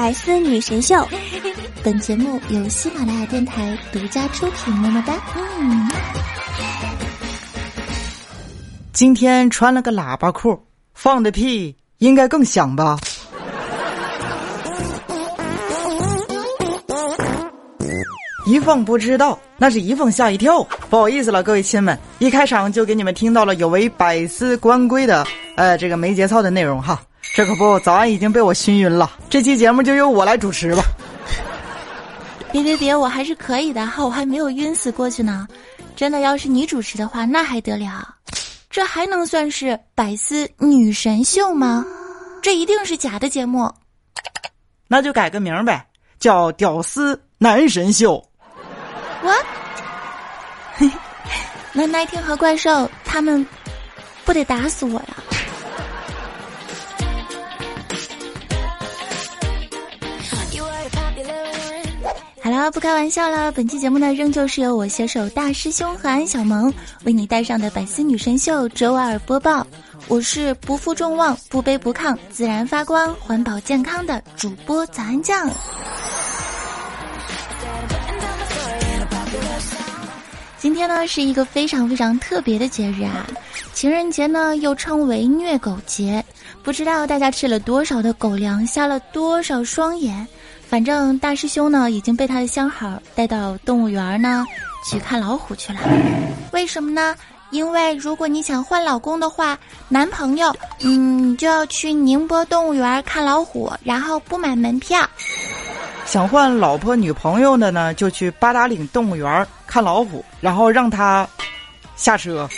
[0.00, 0.96] 百思女神秀，
[1.84, 4.72] 本节目由喜马拉雅电台独家出品。
[4.72, 5.12] 么么哒！
[5.36, 5.90] 嗯，
[8.94, 10.58] 今天穿了个喇叭裤，
[10.94, 12.98] 放的屁应该更响吧？
[18.46, 20.66] 一凤不知道，那是一凤吓一跳。
[20.88, 25.26] 不好意思了，各位亲们，一开场就给你们听到了有违百思官规的，
[25.56, 27.02] 呃，这个没节操的内容哈。
[27.40, 29.10] 这可不，早安已经被我熏晕了。
[29.30, 30.82] 这期节目就由我来主持吧。
[32.52, 35.48] 别别别，我还是可以的哈，我还没有晕死过去呢。
[35.96, 38.06] 真的，要是你主持的话，那还得了？
[38.68, 41.82] 这还能算是百思女神秀吗？
[42.42, 43.72] 这一定是假的节目。
[44.86, 45.86] 那就改个名呗，
[46.18, 48.22] 叫屌丝男神秀。
[49.22, 49.46] What？
[51.72, 53.46] 那奈天和怪兽他们
[54.26, 55.16] 不得打死我呀？
[62.42, 63.52] 好了，不开玩笑了。
[63.52, 66.72] 本期节目呢，仍旧是由我携手大师兄和安小萌
[67.04, 69.66] 为你带上的百思女神秀周瓦尔播报。
[70.08, 75.48] 我是不负众望、不卑不亢、自然发光、环保健康的主播早安酱。
[80.58, 83.26] 今天呢是一个非常非常特别的节日啊，
[83.72, 86.24] 情人节呢又称为虐狗节。
[86.62, 90.26] 不知道大家吃了多少的狗粮，瞎了多少双眼。
[90.70, 94.46] 反正大师兄呢已经被他的相好带到动物园呢
[94.88, 95.80] 去看老虎去了。
[96.52, 97.16] 为什么呢？
[97.50, 105.00] 因为如果你想换老公的话，男朋友，嗯，你就要去宁波动物园看老虎，然后不买门票。
[106.06, 111.28] 想换老婆女朋友的呢，就去八达岭动物园看老虎，然后让他
[111.96, 112.48] 下车。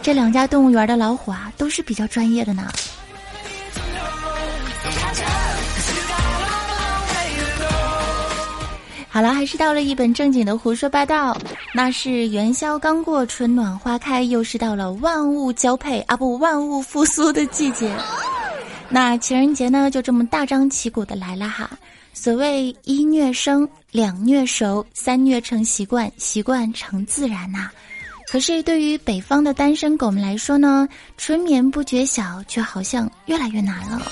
[0.00, 2.70] 这两家动物园的老虎啊，都是比较专业的呢。
[9.16, 11.34] 好了，还是到了一本正经的胡说八道。
[11.72, 17.90] 那是元宵刚过，春暖花开，又是到了万物交配啊不，万物复苏的季节。
[18.90, 21.70] 那情人节呢，就这么大张旗鼓的来了哈。
[22.12, 27.70] 所谓一虐生，两虐熟，三虐成习惯，习惯成自然呐。
[28.30, 34.02] 可是对于北方的单身狗们来说呢，春眠不觉晓，却好像越来越难了。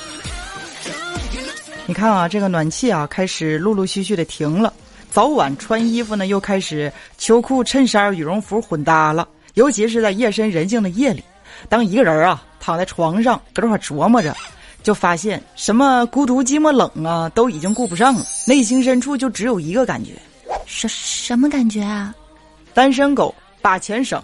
[1.85, 4.73] 你看啊，这个暖气啊，开始陆陆续续的停了。
[5.15, 9.29] 早晚穿衣服呢，又开始秋裤、衬衫、羽绒服混搭了。
[9.55, 11.23] 尤其是在夜深人静的夜里，
[11.69, 14.35] 当一个人啊躺在床上搁这块琢磨着。
[14.83, 18.27] 就发现什么孤独、寂寞、冷啊，都已经顾不上了。
[18.45, 20.15] 内心深处就只有一个感觉，
[20.67, 22.13] 什什么感觉啊？
[22.75, 23.33] 单身狗
[23.63, 24.21] 把钱省，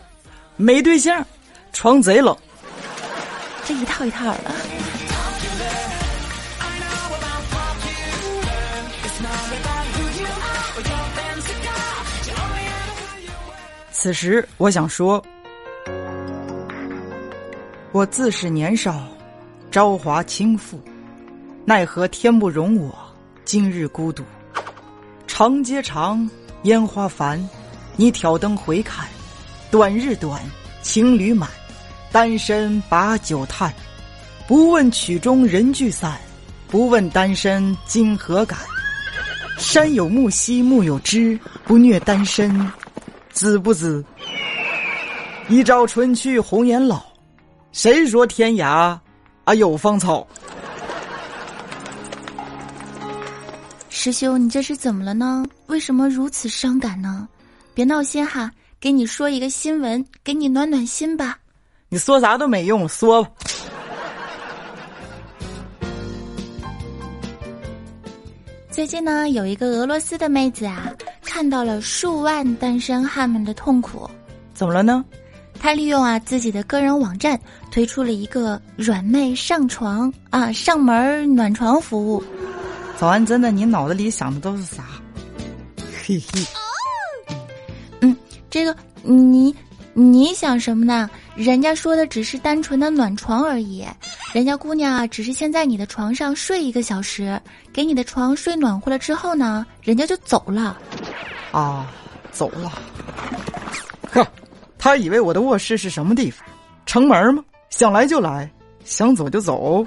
[0.56, 1.24] 没对象，
[1.72, 2.36] 床贼冷，
[3.64, 4.50] 这一套一套的。
[14.02, 15.22] 此时我想说，
[17.92, 19.06] 我自是年少。
[19.70, 20.78] 朝华倾覆，
[21.66, 22.90] 奈何天不容我
[23.44, 24.24] 今日孤独。
[25.26, 26.26] 长街长，
[26.62, 27.46] 烟花繁，
[27.94, 29.06] 你挑灯回看，
[29.70, 30.40] 短日短，
[30.80, 31.50] 情侣满，
[32.10, 33.70] 单身把酒叹。
[34.48, 36.18] 不问曲中人聚散，
[36.68, 38.60] 不问单身今何感。
[39.58, 42.50] 山有木兮木有枝，不虐单身，
[43.32, 44.04] 知不知？
[45.48, 47.02] 一朝春去红颜老，
[47.72, 48.98] 谁说天涯？
[49.44, 50.26] 啊，有芳草。
[53.88, 55.44] 师兄，你这是怎么了呢？
[55.66, 57.28] 为什么如此伤感呢？
[57.74, 61.38] 别闹心哈，给你说一个新闻，给你暖暖心吧。
[61.88, 63.30] 你说啥都没用，说吧。
[68.70, 70.90] 最近呢，有一个俄罗斯的妹子啊，
[71.30, 74.10] 看到了数万单身汉们的痛苦，
[74.52, 75.04] 怎么了呢？
[75.60, 77.38] 他利用啊自己的个人网站
[77.70, 82.24] 推出了一个软妹上床啊上门暖床服务。
[82.98, 84.82] 早安，真的，你脑子里想的都是啥？
[86.02, 86.44] 嘿嘿。
[88.00, 88.16] 嗯，
[88.50, 88.74] 这个
[89.04, 89.54] 你
[89.94, 91.08] 你想什么呢？
[91.36, 93.86] 人家说的只是单纯的暖床而已，
[94.32, 97.40] 人家姑娘啊只是先在你的床上睡一个小时，
[97.72, 100.78] 给你的床睡暖和了之后呢，人家就走了。
[101.50, 101.90] 啊，
[102.30, 102.72] 走了。
[104.10, 104.26] 呵。
[104.78, 106.46] 他以为我的卧室是什么地方？
[106.86, 107.44] 城门吗？
[107.70, 108.48] 想来就来，
[108.84, 109.84] 想走就走。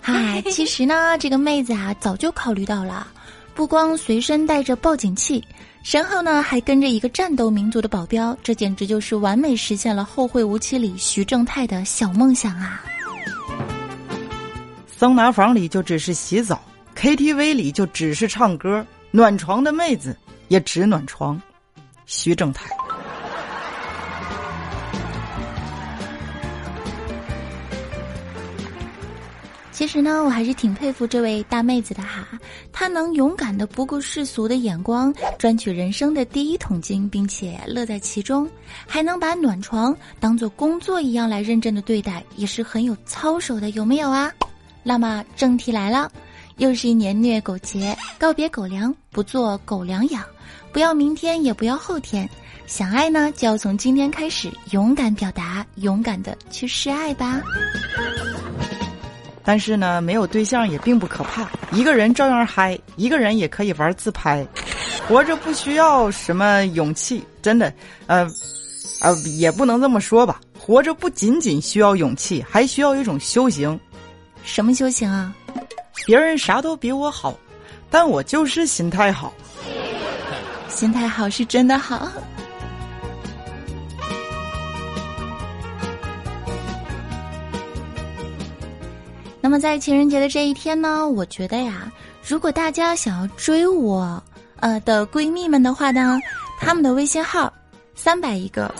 [0.00, 3.06] 嗨，其实呢，这个妹子啊，早就考虑到了，
[3.54, 5.44] 不光随身带着报警器，
[5.82, 12.84] 身后呢还跟着一个战斗民族的保镖，这简直就是完美实现了《后会无期》里徐正太的小梦想啊！
[14.86, 16.60] 桑拿房里就只是洗澡
[16.96, 20.14] ，KTV 里就只是唱歌，暖床的妹子
[20.48, 21.40] 也只暖床。
[22.04, 22.68] 徐正太。
[29.78, 32.26] 其实呢，我还是挺佩服这位大妹子的哈，
[32.72, 38.50] 她能勇敢的不顾世俗的眼光，赚取人生的第一桶金，并且乐在其中，
[38.88, 44.32] 还能把暖床当做工作一样来认真的对待，也是很有操守的，有没有啊？
[44.82, 46.10] 那么正题来了，
[46.56, 50.24] 又是一年虐狗节，告别狗粮，不做狗粮养，
[50.72, 52.28] 不要明天，也不要后天，
[52.66, 57.40] 想爱呢，就要从今天开始，勇敢表达，勇敢的去示爱吧。
[59.48, 64.46] 但是呢，没有对象也并不可怕，一个人照样嗨，一个人也可以玩自拍。
[65.08, 67.72] 活着不需要什么勇气，真的，
[68.08, 68.28] 呃，
[69.00, 70.38] 呃，也不能这么说吧。
[70.58, 73.80] 活着不仅仅需要勇气，还需要一种修行。
[74.44, 75.34] 什么修行啊？
[76.04, 77.34] 别人啥都比我好，
[77.88, 79.32] 但我就是心态好。
[80.68, 82.06] 心态好是真的好。
[89.40, 91.90] 那么在情人节的这一天呢，我觉得呀，
[92.26, 94.22] 如果大家想要追我，
[94.56, 96.18] 呃的闺蜜们的话呢，
[96.58, 97.52] 他们的微信号
[97.94, 98.74] 三百一个，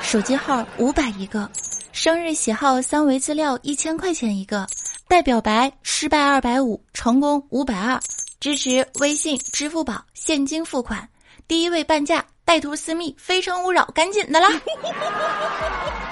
[0.00, 1.50] 手机号五百一个，
[1.92, 4.66] 生日喜好三维资料一千块钱一个，
[5.08, 8.00] 带表白失败二百五，成功五百二，
[8.38, 11.06] 支持微信、支付宝现金付款，
[11.48, 14.48] 第一位半价，带图私密，非诚勿扰，赶紧的啦！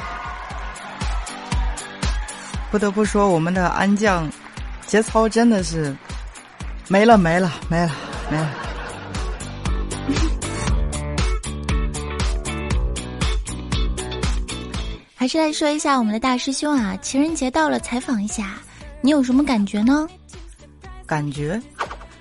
[2.71, 4.31] 不得不说，我们的安将
[4.87, 5.95] 节操真的是
[6.89, 7.91] 没了没了没了
[8.31, 8.51] 没了。
[15.15, 18.55] 还是来说一下我们的大师兄啊，情人节到了，采访一下，
[19.01, 20.07] 你有什么感觉呢？
[21.07, 21.61] 感觉，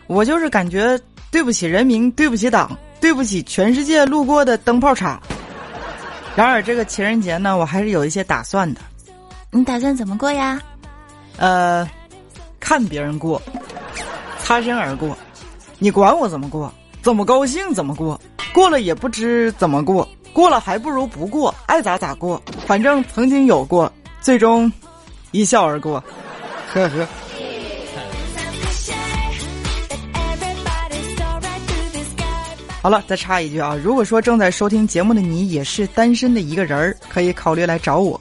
[0.07, 0.99] 我就是感觉
[1.29, 5.21] 对不起人民，对不起党，对不起全世界路过的灯泡厂。
[6.35, 8.81] 然而这个情人节呢，我还是有一些打算的。
[9.55, 10.61] 你打算怎么过呀？
[11.37, 11.89] 呃，
[12.59, 13.41] 看别人过，
[14.37, 15.17] 擦身而过，
[15.79, 16.69] 你管我怎么过？
[17.01, 18.19] 怎么高兴怎么过？
[18.53, 22.41] 过了也不知怎么过，过了还不如不过，爱咋咋过。
[22.67, 24.69] 反正曾经有过，最终
[25.31, 26.03] 一笑而过，
[26.73, 27.07] 呵呵。
[32.81, 38.19] 好了，再插一句啊，如果说正在收听节目的你也是单身的一个人儿，可以考虑来找我。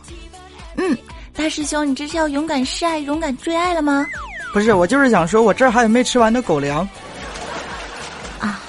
[0.77, 0.97] 嗯。
[1.35, 4.07] 大师兄，你这是要勇敢示爱、勇敢追爱了吗？
[4.53, 6.89] 不是，我就是想说，我这儿还有没吃完的狗粮。
[8.39, 8.61] 啊！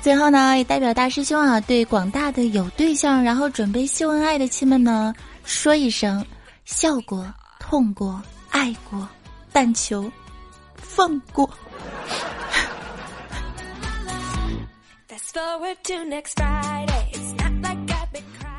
[0.00, 5.12] 最后呢，也代表大师兄啊，对广大的有对象然后准备秀恩爱的亲们呢，
[5.44, 6.24] 说一声：
[6.64, 7.26] 笑过、
[7.58, 9.08] 痛过、爱过，
[9.52, 10.10] 但求
[10.76, 11.50] 放过。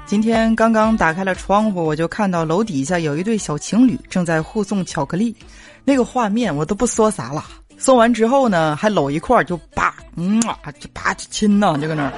[0.05, 5.35] 今天刚刚打开了窗户，我就看到楼底下有一对小情侣正在互送巧克力，
[5.83, 7.43] 那个画面我都不说啥了。
[7.77, 12.13] 送完之后呢，还搂一块儿就叭，嗯啊，就啪就亲呐，就搁那儿。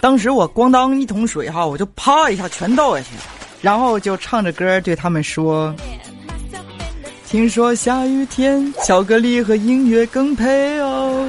[0.00, 3.08] 当时我咣当一桶水哈，我就啪一下全倒下去，
[3.60, 5.74] 然后就唱着歌对他们说
[7.26, 11.28] ：“听说下雨天巧克力和音乐更配哦。”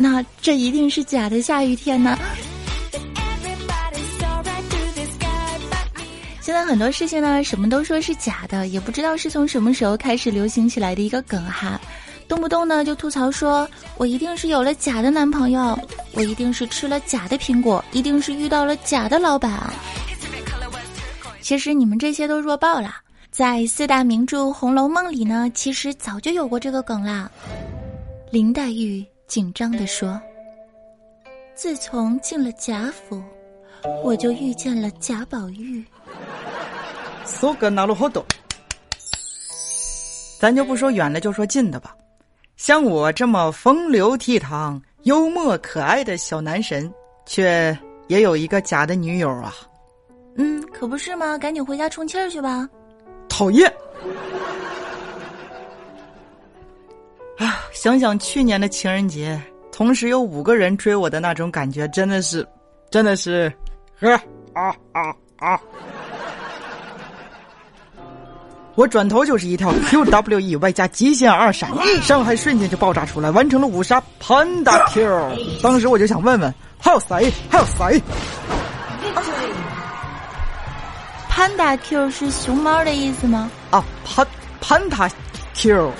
[0.00, 2.16] 那这一定是假的下雨天呢。
[6.48, 11.78] 现在很多事情呢，什么都说是假的，也不知道是从什么时候开始流行起来的一个梗哈，
[12.26, 15.78] 动不动呢就吐槽说，我一定是有了假的男朋友，
[16.14, 19.70] 我一定是吃了假的苹果，一定是遇到了假的老板。
[21.42, 22.94] 其实你们这些都弱爆了，
[23.30, 27.30] 在四大名著《红楼梦》里呢，其实早就有过这个梗啦。
[28.30, 30.18] 林黛玉紧张地说
[31.54, 33.22] ：“自从进了贾府，
[34.02, 35.84] 我就遇见了贾宝玉。”
[37.40, 38.24] 搜个哪路好多，
[40.40, 41.94] 咱就不说远的，就说近的吧。
[42.56, 46.92] 像我这么风流倜傥、幽默可爱的小男神，
[47.26, 47.76] 却
[48.08, 49.54] 也有一个假的女友啊。
[50.36, 51.38] 嗯，可不是吗？
[51.38, 52.68] 赶紧回家充气儿去吧。
[53.28, 53.72] 讨厌！
[57.38, 59.40] 啊，想想去年的情人节，
[59.70, 62.44] 同时有五个人追我的那种感觉，真的是，
[62.90, 63.52] 真的是，
[64.00, 64.10] 呵
[64.54, 65.60] 啊啊啊！
[68.78, 71.68] 我转头就是一套 Q W E 外加极限二闪，
[72.00, 75.60] 伤害瞬间就爆炸出来，完成了五杀 Panda Q。
[75.60, 77.28] 当时我就想问问，还有谁？
[77.50, 78.00] 还有谁？
[81.28, 83.50] 潘达 Q 是熊猫的意思吗？
[83.72, 84.24] 啊，潘
[84.60, 85.10] 潘达
[85.54, 85.90] Q。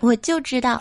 [0.00, 0.80] 我就知道。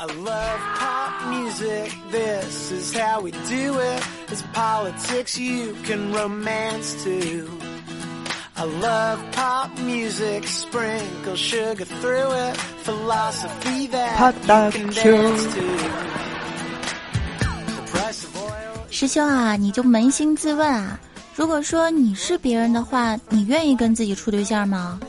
[18.90, 21.00] 师兄啊，你就扪心自问啊，
[21.36, 25.00] 如果说你是别人的话，你愿意跟自己处对象吗？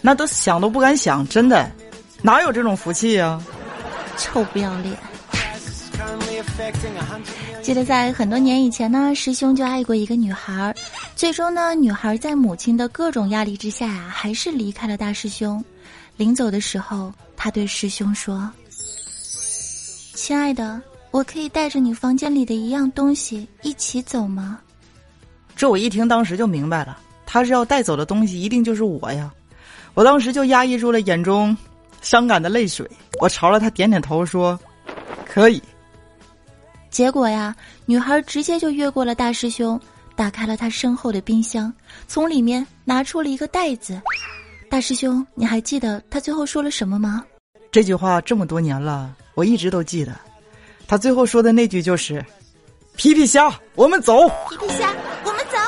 [0.00, 1.70] 那都想都不敢想，真的。
[2.22, 3.40] 哪有这种福气呀！
[4.16, 4.98] 臭不要脸！
[7.62, 10.74] 记得在很多年以前呢，师兄就爱过一个女孩，
[11.14, 15.62] 最终呢，女孩在母亲的各种压力之下呀，还是离开了大师兄。
[16.16, 18.50] 临走的时候，他对师兄说
[20.14, 24.58] ：“亲爱的，我可以带着你房间里的一样东西一起走吗？”
[25.56, 29.30] 这我一听，当时就明白了，他是要带走的东西一定就是我呀！
[29.94, 31.56] 我当时就压抑住了眼中。
[32.02, 32.88] 伤感的泪水，
[33.20, 34.58] 我朝着他点点头说
[35.26, 35.62] ：“可以。”
[36.90, 37.54] 结果呀，
[37.86, 39.80] 女孩直接就越过了大师兄，
[40.16, 41.72] 打开了他身后的冰箱，
[42.08, 44.00] 从里面拿出了一个袋子。
[44.68, 47.24] 大师兄，你还记得他最后说了什么吗？
[47.70, 50.12] 这句话这么多年了，我一直都记得。
[50.88, 52.24] 他最后说的那句就是
[52.96, 54.92] ：“皮皮虾，我们走。”皮皮虾，
[55.24, 55.58] 我们走。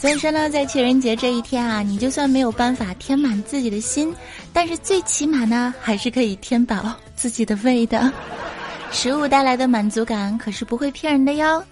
[0.00, 4.14] 所以说呢，在情人节这一天啊，你就算没有办法填满自己的心，
[4.50, 8.10] 但是最起码呢，还是可以填饱自己的胃的。
[8.90, 11.62] 食物带来的满足感可是不会骗人的哟。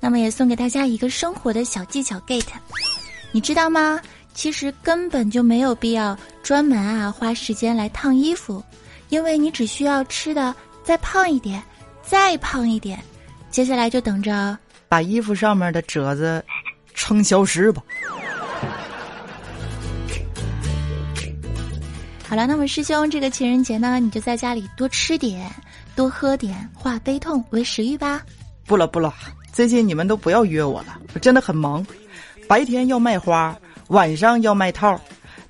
[0.00, 2.42] 那么也送给大家一个生活的小技巧，get，
[3.30, 4.00] 你知道吗？
[4.34, 8.60] 其实根本就没有必要专门啊花时间来烫衣服，
[9.10, 10.52] 因为你只需要吃的
[10.82, 11.62] 再胖一点，
[12.02, 12.98] 再胖一点，
[13.48, 16.44] 接下来就等着把衣服上面的褶子。
[16.96, 17.80] 撑消失吧。
[22.28, 25.48] 好了，那么师兄，这个情人节呢，你就在家里多吃点，
[25.94, 28.20] 多喝点，化悲痛为食欲吧。
[28.66, 29.14] 不了不了，
[29.52, 31.86] 最近你们都不要约我了，我真的很忙，
[32.48, 33.56] 白天要卖花，
[33.88, 35.00] 晚上要卖套，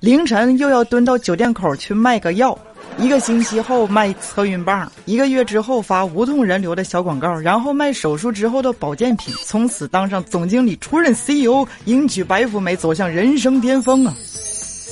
[0.01, 2.55] 凌晨又要蹲到酒店口去卖个药。
[2.99, 14.15] 一个星期后卖测孕棒，一个月之后发无痛人流的小广告，然后卖手术之后的保健品，从此当上总经理、出任 CEO，迎娶白富美，走向人生巅峰啊！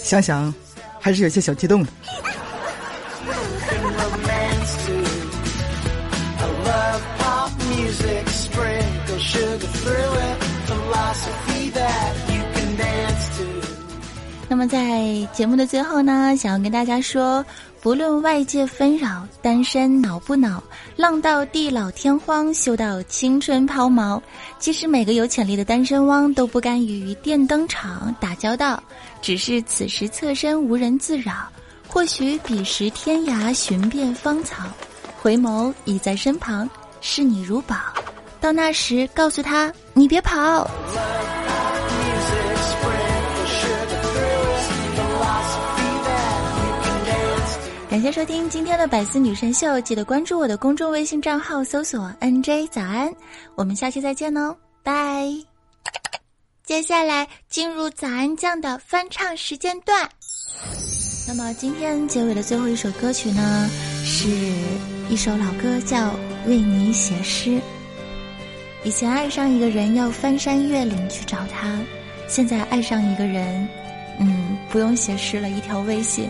[0.03, 0.53] 想想，
[0.99, 1.89] 还是有些小激动的。
[14.47, 17.43] 那么在节目的最后呢，想要跟大家说。
[17.85, 20.63] 不论外界纷扰，单身恼不恼？
[20.95, 24.19] 浪到地老天荒，修到青春抛锚。
[24.57, 28.81] 其实每个有潜力的单身汪都不甘于电灯厂打交道，
[29.21, 31.47] 只是此时侧身无人自扰。
[31.87, 34.63] 或许彼时天涯寻遍芳草，
[35.21, 36.67] 回眸已在身旁，
[37.01, 37.75] 视你如宝。
[38.41, 40.67] 到那时，告诉他你别跑。
[47.95, 53.09] 感谢收听今天的百思女神秀，记得关注我的公众微信账号，搜索 “nj 早安”，
[53.55, 55.25] 我们下期再见哦，拜。
[56.65, 60.09] 接下来进入早安酱的翻唱时间段。
[61.25, 63.69] 那么今天结尾的最后一首歌曲呢，
[64.03, 64.27] 是
[65.07, 65.97] 一首老歌，叫
[66.47, 67.51] 《为你写诗》。
[68.83, 71.79] 以前爱上一个人要翻山越岭去找他，
[72.27, 73.65] 现在爱上一个人，
[74.19, 76.29] 嗯，不用写诗了，一条微信。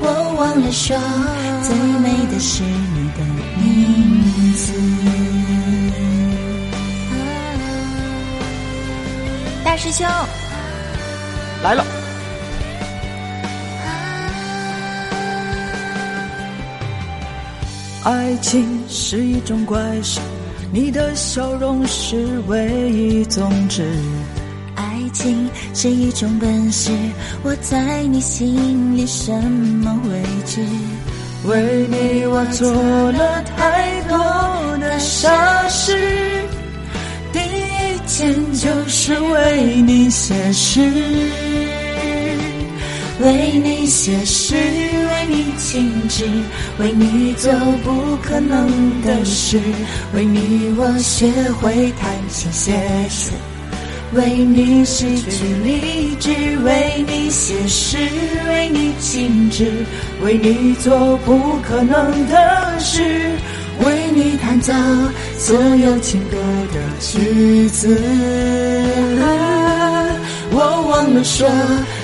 [0.00, 0.06] 我
[0.38, 0.96] 忘了说，
[1.62, 3.20] 最美的是你的
[3.60, 4.72] 名字。
[9.64, 10.06] 大师兄
[11.62, 11.84] 来了。
[18.04, 20.20] 爱情是一种怪事，
[20.72, 23.84] 你的笑容是唯一宗旨。
[25.12, 26.90] 情是一种本事，
[27.42, 30.60] 我在你心里什么位置？
[31.44, 32.68] 为你我做
[33.12, 35.96] 了太多的傻事，
[37.32, 40.80] 第一件就是为你写诗，
[43.20, 46.24] 为你写诗，为你静止，
[46.78, 47.52] 为你做
[47.84, 49.60] 不可能的事，
[50.12, 52.72] 为你我学会弹琴写
[53.08, 53.30] 词。
[54.14, 56.30] 为你失去理智，
[56.64, 57.98] 为你写诗，
[58.48, 59.84] 为你静止，
[60.22, 63.02] 为你做不可能的事，
[63.84, 64.72] 为你弹奏
[65.36, 66.36] 所有情歌
[66.72, 67.86] 的曲子。
[70.50, 71.46] 我忘了说，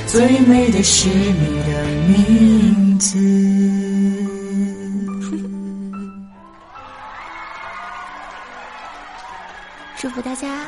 [0.06, 3.18] 最美的是你的名字。
[9.96, 10.66] 祝福大家！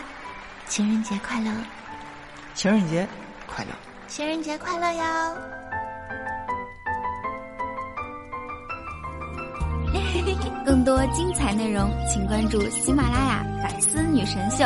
[0.68, 1.50] 情人节快乐！
[2.54, 3.06] 情人节
[3.46, 3.70] 快乐！
[4.08, 5.36] 情人节快乐哟！
[10.66, 14.64] 更多精彩内容，请关注喜马拉雅《百思女神秀》。